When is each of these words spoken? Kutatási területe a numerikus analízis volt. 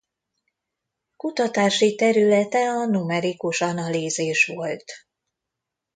Kutatási 1.15 1.95
területe 1.95 2.69
a 2.69 2.85
numerikus 2.85 3.61
analízis 3.61 4.45
volt. 4.45 4.83